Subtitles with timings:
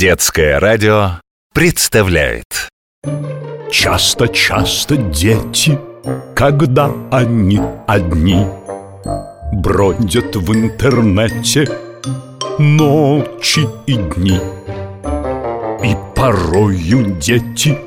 [0.00, 1.20] Детское радио
[1.52, 2.70] представляет
[3.70, 5.78] Часто-часто дети,
[6.34, 8.46] когда они одни
[9.52, 11.68] Бродят в интернете
[12.58, 14.40] ночи и дни
[15.84, 17.78] И порою дети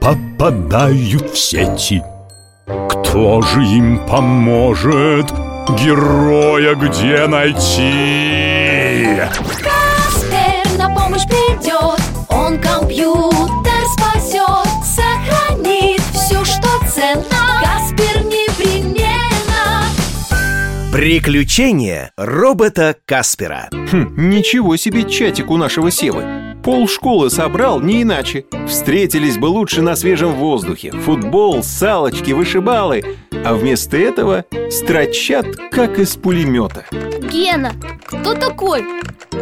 [0.00, 2.04] попадают в сети
[2.88, 5.32] Кто же им поможет?
[5.70, 8.76] Героя где найти?
[10.86, 12.00] На помощь придет.
[12.28, 17.60] Он компьютер спасет Сохранит все, что ценно.
[17.60, 19.82] Каспер непременно.
[20.92, 23.68] Приключения робота Каспера.
[23.72, 26.54] Хм, ничего себе чатик у нашего Севы.
[26.62, 28.44] Пол школы собрал, не иначе.
[28.68, 30.92] Встретились бы лучше на свежем воздухе.
[30.92, 33.16] Футбол, салочки, вышибалы.
[33.44, 36.84] А вместо этого строчат, как из пулемета
[37.30, 37.72] Гена,
[38.06, 38.84] кто такой?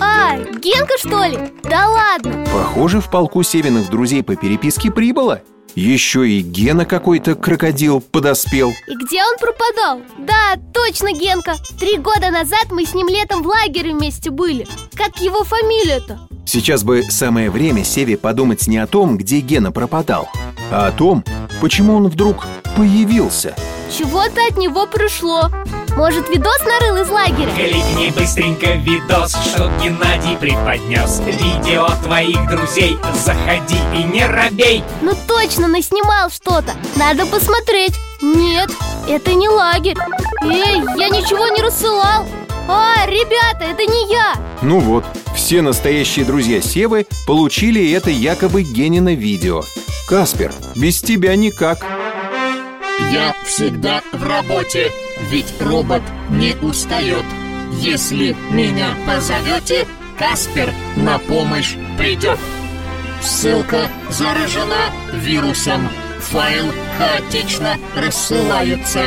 [0.00, 1.38] А, Генка что ли?
[1.64, 2.44] Да ладно.
[2.52, 5.42] Похоже, в полку Севиных друзей по переписке прибыло.
[5.74, 8.70] Еще и Гена какой-то крокодил подоспел.
[8.70, 10.00] И где он пропадал?
[10.18, 11.54] Да, точно Генка.
[11.78, 14.66] Три года назад мы с ним летом в лагере вместе были.
[14.94, 16.18] Как его фамилия-то?
[16.46, 20.30] Сейчас бы самое время Севе подумать не о том, где Гена пропадал
[20.72, 21.22] А о том,
[21.60, 23.54] почему он вдруг появился.
[23.96, 25.50] Чего-то от него пришло
[25.98, 27.50] Может, видос нарыл из лагеря?
[27.56, 34.84] Кликни быстренько видос, что Геннадий преподнес Видео твоих друзей, заходи и не робей.
[35.02, 36.72] Ну точно, наснимал что-то.
[36.94, 37.96] Надо посмотреть.
[38.22, 38.70] Нет,
[39.08, 39.96] это не лагерь.
[40.44, 42.24] Эй, я ничего не рассылал.
[42.68, 44.36] А, ребята, это не я.
[44.62, 49.64] Ну вот, все настоящие друзья Севы получили это якобы Генина видео.
[50.08, 51.84] Каспер, без тебя никак.
[53.10, 54.92] Я всегда в работе,
[55.30, 57.24] ведь робот не устает.
[57.80, 59.86] Если меня позовете,
[60.18, 62.38] Каспер на помощь придет.
[63.22, 65.88] Ссылка заражена вирусом.
[66.20, 66.66] Файл
[66.98, 69.02] хаотично рассылается.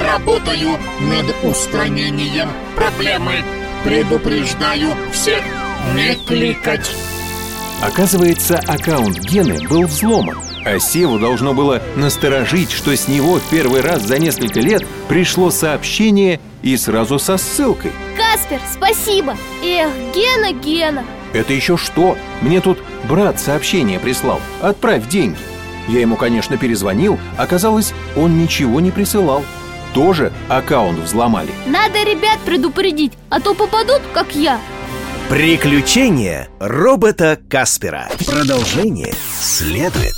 [0.00, 3.44] Работаю над устранением проблемы.
[3.84, 5.42] Предупреждаю всех
[5.94, 6.90] не кликать.
[7.82, 13.82] Оказывается, аккаунт Гены был взломан А Севу должно было насторожить, что с него в первый
[13.82, 17.92] раз за несколько лет пришло сообщение и сразу со ссылкой.
[18.16, 19.36] Каспер, спасибо.
[19.62, 21.04] Эх, Гена, Гена.
[21.32, 22.18] Это еще что?
[22.40, 22.78] Мне тут
[23.08, 24.40] брат сообщение прислал.
[24.60, 25.38] Отправь деньги.
[25.86, 27.16] Я ему, конечно, перезвонил.
[27.38, 29.44] Оказалось, он ничего не присылал.
[29.94, 31.52] Тоже аккаунт взломали.
[31.66, 34.58] Надо ребят предупредить, а то попадут, как я.
[35.28, 38.08] Приключения робота Каспера.
[38.26, 40.16] Продолжение следует